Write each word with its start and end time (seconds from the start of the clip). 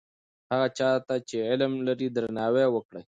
هغه 0.51 0.67
چا 0.77 0.89
ته 1.07 1.15
چې 1.27 1.37
علم 1.49 1.73
لري 1.87 2.07
درناوی 2.15 2.65
وکړئ. 2.69 2.99